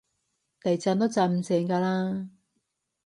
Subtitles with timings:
[0.61, 2.27] 地震都震唔醒㗎喇